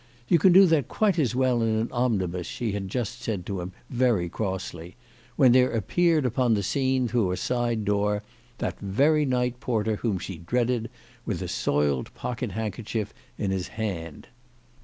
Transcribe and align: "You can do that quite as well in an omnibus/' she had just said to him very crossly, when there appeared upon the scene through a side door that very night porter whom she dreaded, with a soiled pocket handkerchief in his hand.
"You 0.29 0.39
can 0.39 0.51
do 0.51 0.65
that 0.65 0.87
quite 0.87 1.19
as 1.19 1.35
well 1.35 1.61
in 1.61 1.75
an 1.77 1.89
omnibus/' 1.89 2.47
she 2.47 2.71
had 2.71 2.87
just 2.87 3.21
said 3.21 3.45
to 3.45 3.61
him 3.61 3.71
very 3.91 4.29
crossly, 4.29 4.95
when 5.35 5.51
there 5.51 5.71
appeared 5.71 6.25
upon 6.25 6.55
the 6.55 6.63
scene 6.63 7.07
through 7.07 7.31
a 7.31 7.37
side 7.37 7.85
door 7.85 8.23
that 8.57 8.79
very 8.79 9.25
night 9.25 9.59
porter 9.59 9.97
whom 9.97 10.17
she 10.17 10.39
dreaded, 10.39 10.89
with 11.23 11.43
a 11.43 11.47
soiled 11.47 12.11
pocket 12.15 12.53
handkerchief 12.53 13.13
in 13.37 13.51
his 13.51 13.67
hand. 13.67 14.25